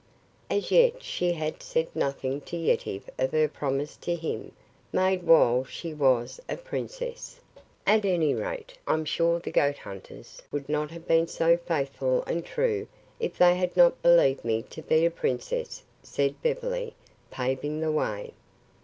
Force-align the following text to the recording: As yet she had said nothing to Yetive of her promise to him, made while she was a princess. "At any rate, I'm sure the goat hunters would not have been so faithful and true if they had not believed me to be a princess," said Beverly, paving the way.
As 0.49 0.71
yet 0.71 1.03
she 1.03 1.33
had 1.33 1.61
said 1.61 1.87
nothing 1.95 2.41
to 2.49 2.57
Yetive 2.57 3.07
of 3.19 3.33
her 3.33 3.47
promise 3.47 3.95
to 3.97 4.15
him, 4.15 4.51
made 4.91 5.21
while 5.21 5.63
she 5.63 5.93
was 5.93 6.39
a 6.49 6.57
princess. 6.57 7.39
"At 7.85 8.03
any 8.03 8.33
rate, 8.33 8.79
I'm 8.87 9.05
sure 9.05 9.37
the 9.39 9.51
goat 9.51 9.77
hunters 9.77 10.41
would 10.51 10.67
not 10.67 10.89
have 10.89 11.07
been 11.07 11.27
so 11.27 11.55
faithful 11.55 12.23
and 12.23 12.43
true 12.43 12.87
if 13.19 13.37
they 13.37 13.53
had 13.55 13.77
not 13.77 14.01
believed 14.01 14.43
me 14.43 14.63
to 14.71 14.81
be 14.81 15.05
a 15.05 15.11
princess," 15.11 15.83
said 16.01 16.33
Beverly, 16.41 16.95
paving 17.29 17.79
the 17.79 17.91
way. 17.91 18.33